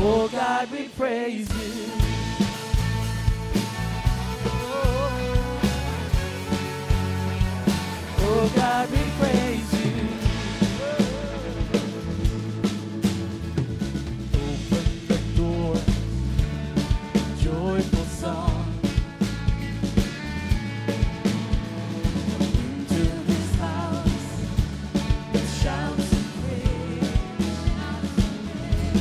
[0.00, 1.97] Oh God, we praise you.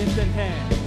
[0.08, 0.87] Lifted hand,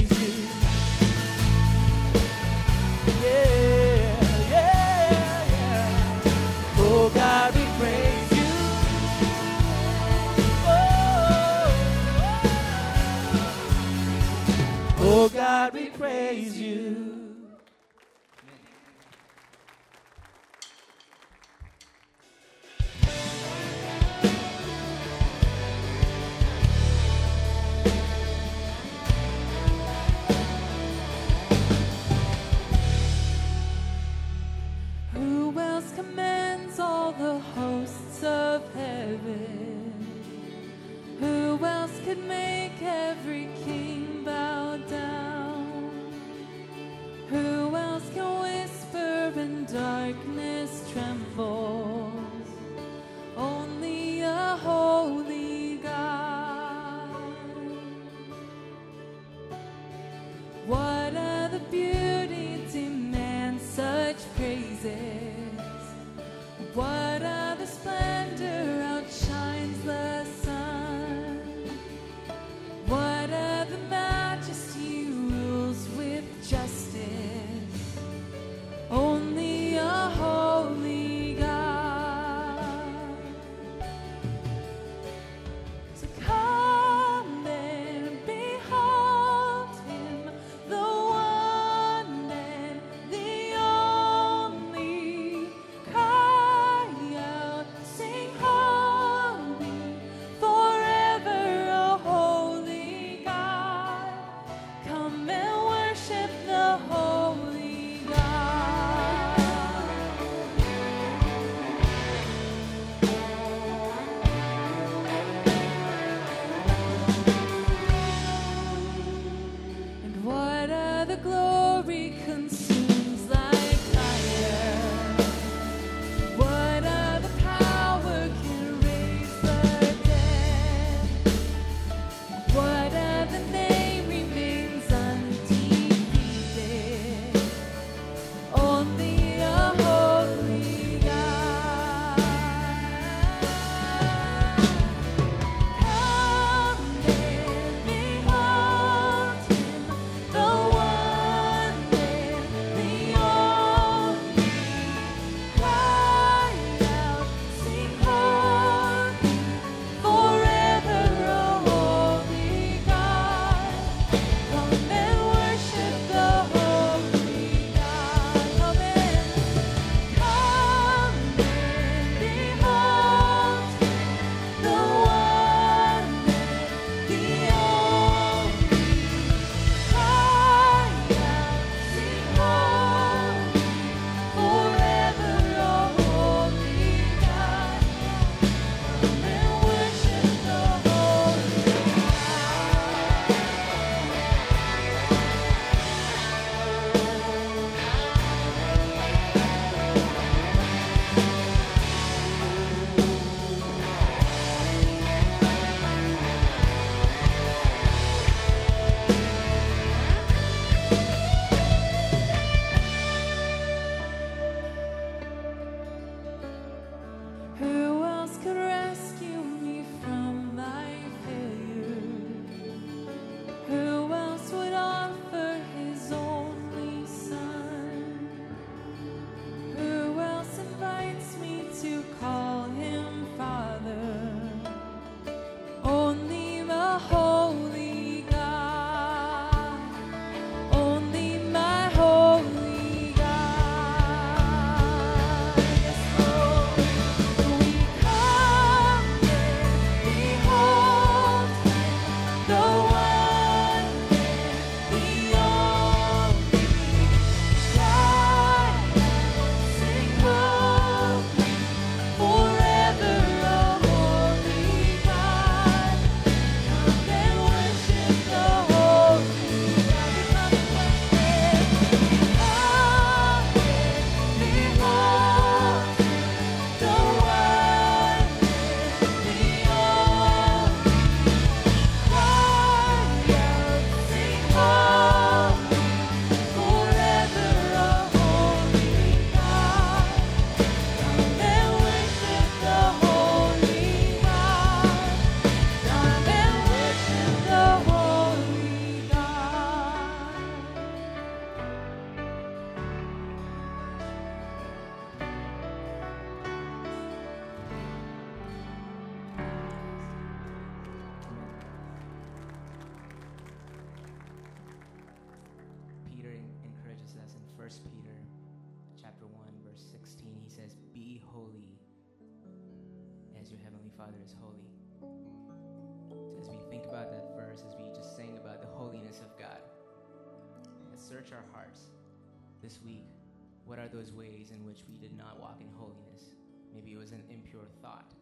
[337.81, 338.13] thought.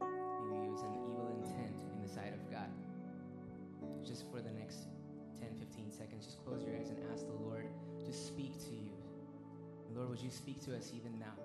[0.00, 2.68] Maybe it was an evil intent in the sight of God.
[4.04, 4.88] Just for the next
[5.40, 7.66] 10, 15 seconds, just close your eyes and ask the Lord
[8.04, 8.92] to speak to you.
[9.94, 11.36] Lord, would you speak to us even now?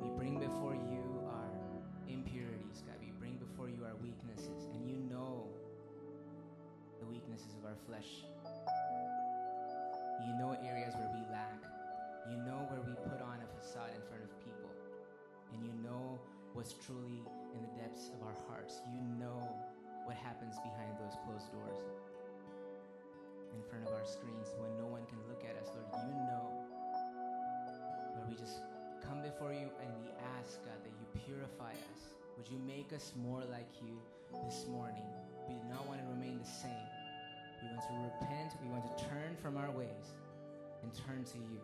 [0.00, 1.52] We bring before you our
[2.08, 2.96] impurities, God.
[3.00, 5.46] We bring before you our weaknesses, and you know
[7.00, 8.24] the weaknesses of our flesh.
[10.26, 11.60] You know areas where we lack.
[12.30, 14.39] You know where we put on a facade in front of.
[15.52, 16.18] And you know
[16.54, 17.22] what's truly
[17.54, 18.82] in the depths of our hearts.
[18.90, 19.42] You know
[20.04, 21.80] what happens behind those closed doors.
[23.54, 26.46] In front of our screens when no one can look at us, Lord, you know.
[28.14, 28.62] Lord, we just
[29.02, 32.14] come before you and we ask, God, that you purify us.
[32.38, 33.98] Would you make us more like you
[34.46, 35.06] this morning?
[35.50, 36.86] We do not want to remain the same.
[37.60, 38.54] We want to repent.
[38.62, 40.14] We want to turn from our ways
[40.82, 41.60] and turn to you.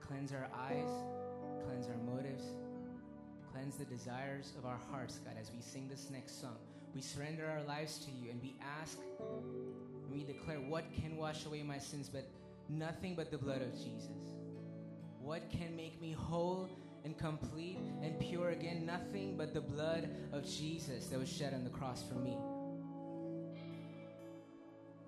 [0.00, 0.90] Cleanse our eyes,
[1.64, 2.54] cleanse our motives,
[3.58, 6.56] cleanse the desires of our hearts, God, as we sing this next song.
[6.94, 11.44] We surrender our lives to you and we ask and we declare, What can wash
[11.44, 12.28] away my sins but
[12.68, 14.32] nothing but the blood of Jesus?
[15.20, 16.68] What can make me whole
[17.04, 18.86] and complete and pure again?
[18.86, 22.38] Nothing but the blood of Jesus that was shed on the cross for me.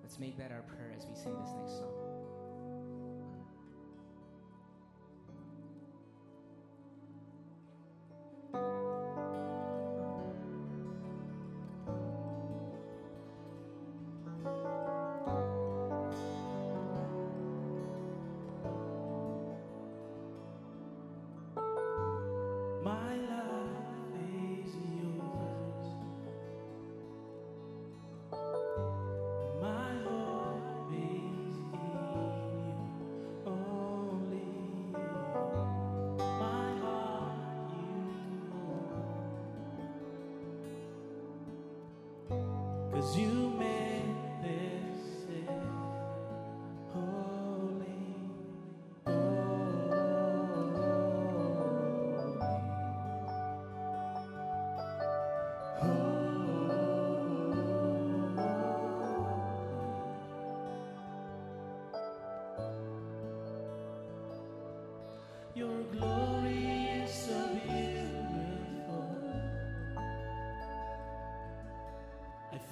[0.03, 2.00] Let's make that our prayer as we sing this next song.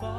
[0.01, 0.18] I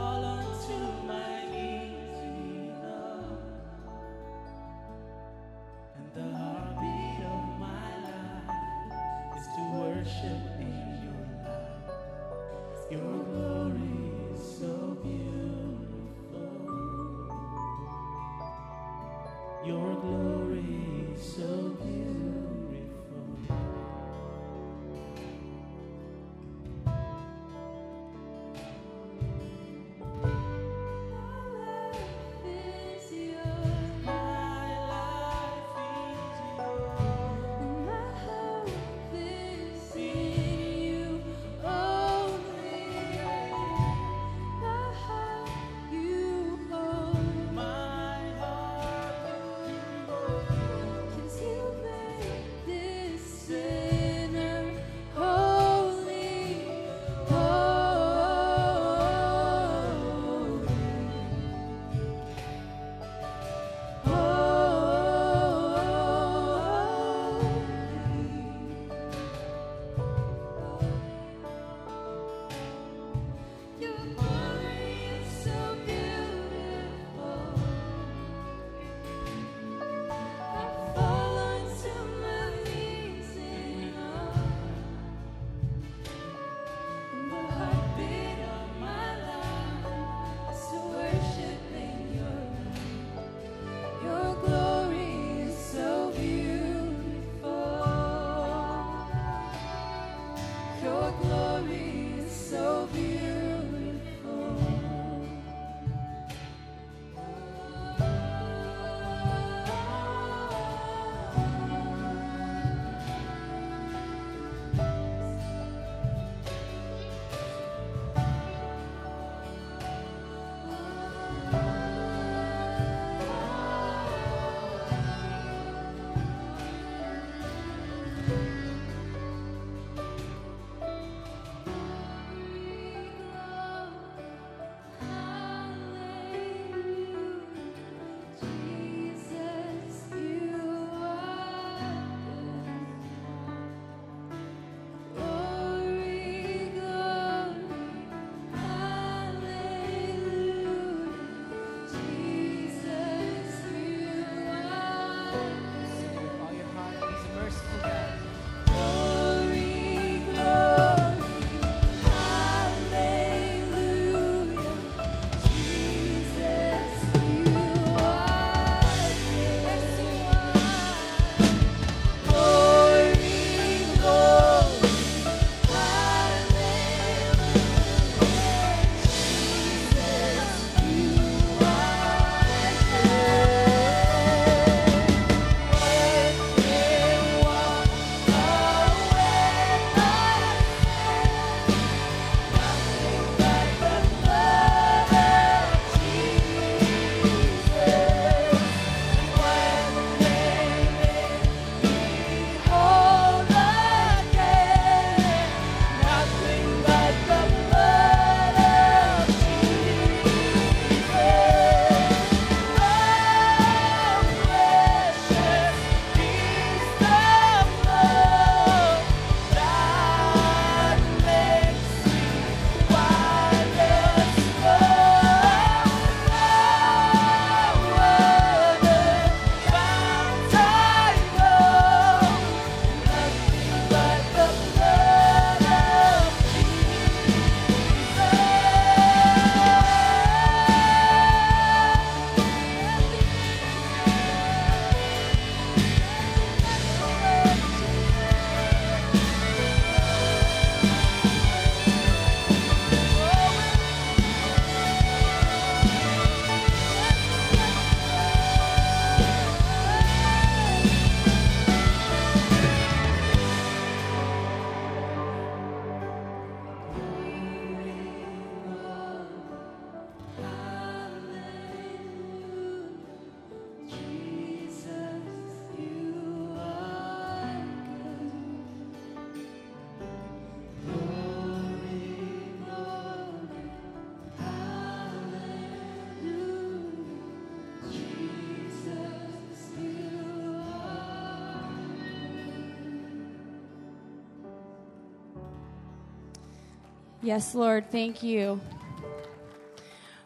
[297.30, 298.60] Yes, Lord, thank you.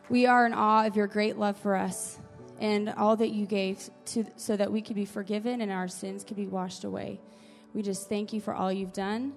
[0.09, 2.19] We are in awe of your great love for us
[2.59, 6.25] and all that you gave to, so that we could be forgiven and our sins
[6.25, 7.21] could be washed away.
[7.75, 9.35] We just thank you for all you've done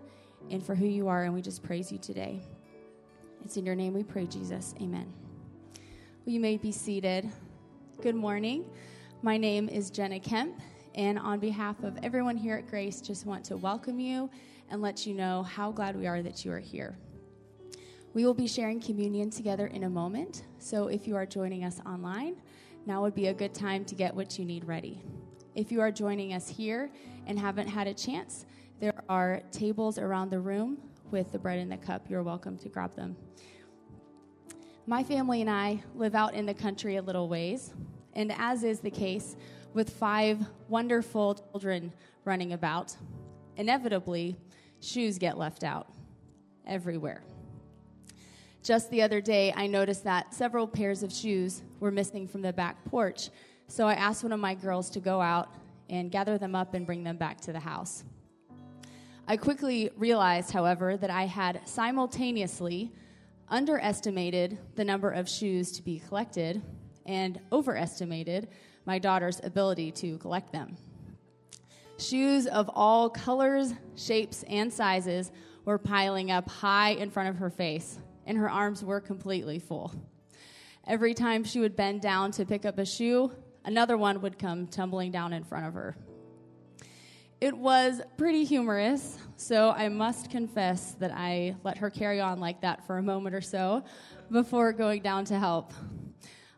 [0.50, 2.40] and for who you are, and we just praise you today.
[3.44, 4.74] It's in your name we pray, Jesus.
[4.82, 5.12] Amen.
[6.26, 7.30] Well, you may be seated.
[8.02, 8.64] Good morning.
[9.24, 10.58] My name is Jenna Kemp,
[10.96, 14.30] and on behalf of everyone here at Grace, just want to welcome you
[14.70, 16.96] and let you know how glad we are that you are here.
[18.18, 21.80] We will be sharing communion together in a moment, so if you are joining us
[21.86, 22.38] online,
[22.88, 25.04] now would be a good time to get what you need ready.
[25.54, 26.90] If you are joining us here
[27.28, 28.48] and haven't had a chance,
[28.80, 30.80] there are tables around the room
[31.12, 32.10] with the bread and the cup.
[32.10, 33.16] You're welcome to grab them.
[34.88, 37.76] My family and I live out in the country a little ways,
[38.14, 39.36] and as is the case
[39.76, 41.94] with five wonderful children
[42.26, 42.98] running about,
[43.58, 44.36] inevitably,
[44.80, 45.94] shoes get left out
[46.66, 47.22] everywhere.
[48.68, 52.52] Just the other day, I noticed that several pairs of shoes were missing from the
[52.52, 53.30] back porch,
[53.70, 55.56] so I asked one of my girls to go out
[55.90, 58.04] and gather them up and bring them back to the house.
[59.26, 62.92] I quickly realized, however, that I had simultaneously
[63.48, 66.62] underestimated the number of shoes to be collected
[67.06, 68.50] and overestimated
[68.86, 70.76] my daughter's ability to collect them.
[72.00, 75.32] Shoes of all colors, shapes, and sizes
[75.64, 79.92] were piling up high in front of her face, and her arms were completely full.
[80.86, 83.32] Every time she would bend down to pick up a shoe,
[83.66, 85.98] another one would come tumbling down in front of her.
[87.40, 92.62] It was pretty humorous, so I must confess that I let her carry on like
[92.62, 93.84] that for a moment or so
[94.32, 95.72] before going down to help.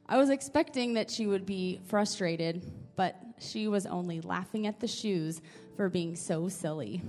[0.08, 2.64] I was expecting that she would be frustrated,
[2.96, 5.42] but she was only laughing at the shoes
[5.76, 7.02] for being so silly.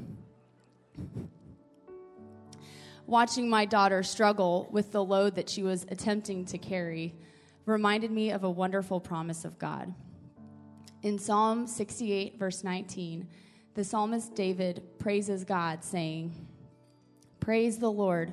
[3.11, 7.13] Watching my daughter struggle with the load that she was attempting to carry
[7.67, 9.93] reminded me of a wonderful promise of God.
[11.03, 13.27] In Psalm 68, verse 19,
[13.75, 16.47] the psalmist David praises God, saying,
[17.41, 18.33] Praise the Lord,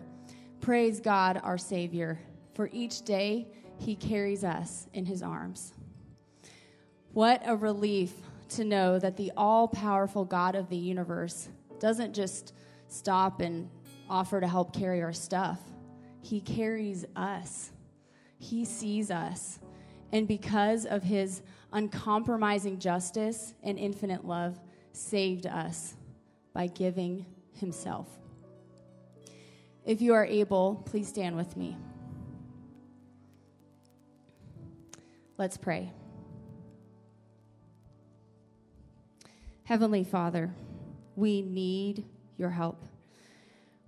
[0.62, 2.20] praise God our Savior,
[2.54, 3.48] for each day
[3.80, 5.74] he carries us in his arms.
[7.14, 8.14] What a relief
[8.50, 12.54] to know that the all powerful God of the universe doesn't just
[12.90, 13.72] stop and
[14.10, 15.60] offer to help carry our stuff.
[16.22, 17.72] He carries us,
[18.40, 19.60] He sees us.
[20.12, 21.42] And because of His
[21.74, 24.60] uncompromising justice and infinite love,
[24.94, 25.96] saved us
[26.54, 28.08] by giving Himself.
[29.86, 31.78] If you are able, please stand with me.
[35.38, 35.92] Let's pray.
[39.64, 40.54] Heavenly Father,
[41.16, 42.06] we need
[42.38, 42.77] your help.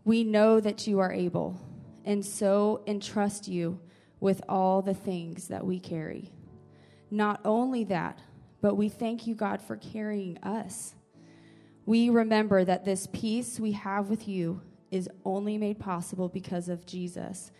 [0.09, 1.55] We know that you are able,
[2.03, 3.79] and so entrust you
[4.19, 6.31] with all the things that we carry.
[7.11, 8.17] Not only that,
[8.59, 10.95] but we thank you, God, for carrying us.
[11.85, 16.87] We remember that this peace we have with you is only made possible because of
[16.87, 17.51] Jesus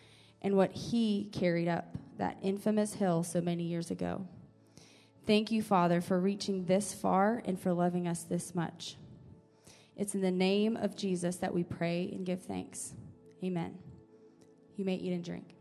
[0.42, 4.28] and what he carried up that infamous hill so many years ago.
[5.28, 8.98] Thank you, Father, for reaching this far and for loving us this much.
[10.00, 12.94] It's in the name of Jesus that we pray and give thanks.
[13.44, 13.78] Amen.
[14.78, 15.56] You may eat and drink.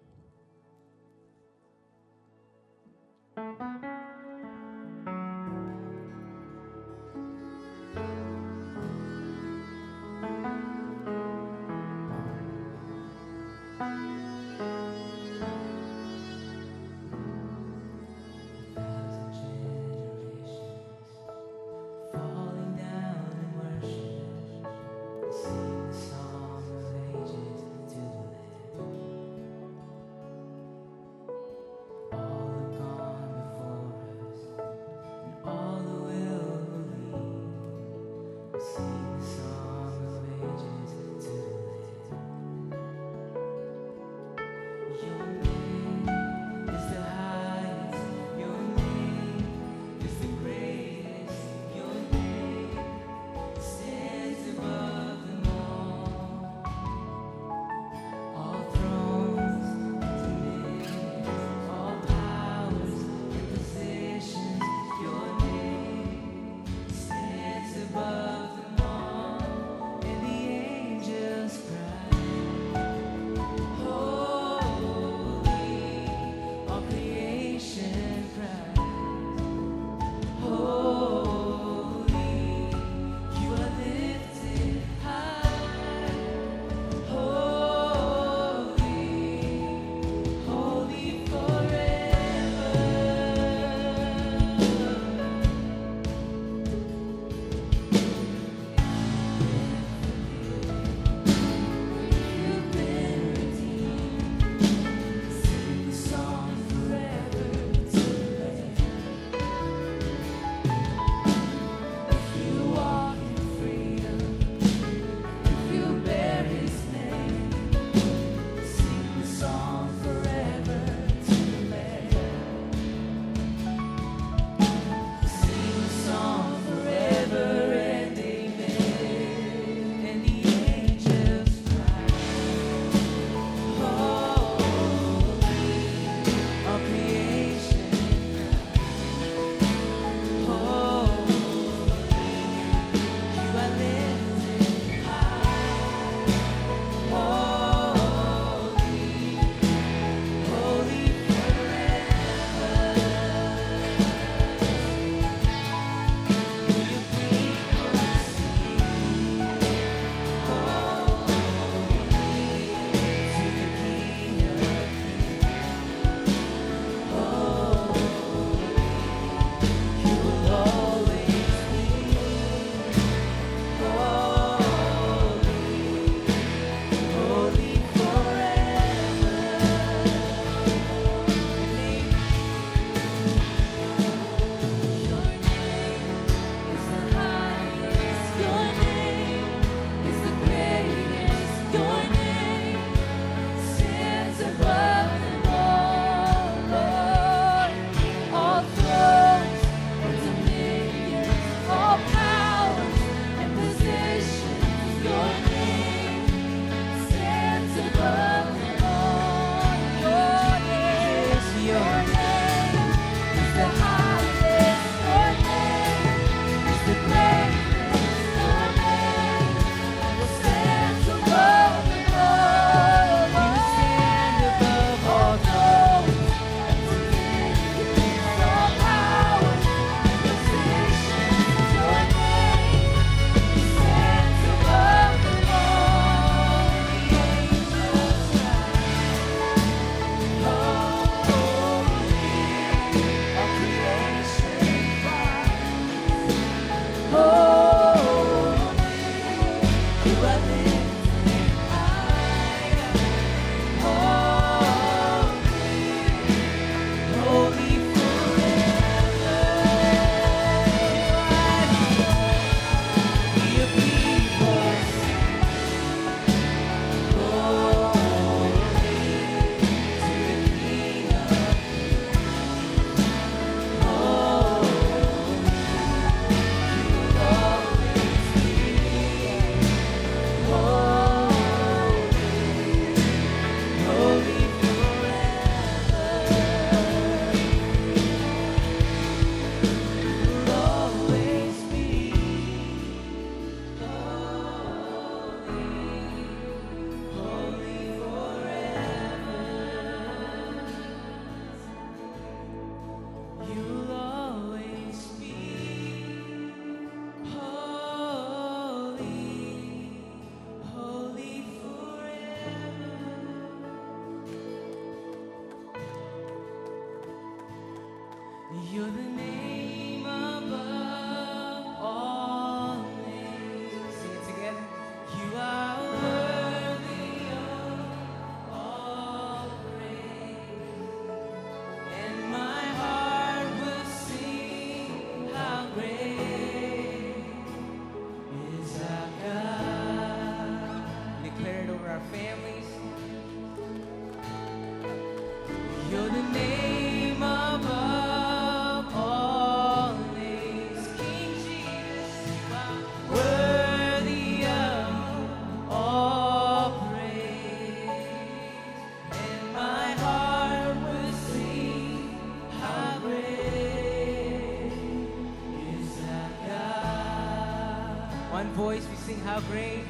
[369.38, 369.84] how great,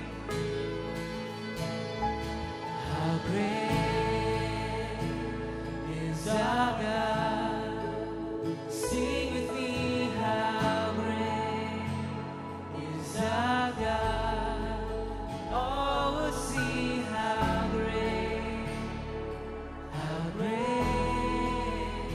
[2.92, 4.98] how great
[6.02, 7.62] is our God.
[8.68, 11.82] Sing with me, how great
[12.92, 14.80] is our God.
[15.50, 18.68] Oh, All will see how great,
[19.92, 22.10] how great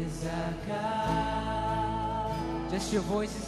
[0.00, 2.70] is our God.
[2.70, 3.39] Just your voice.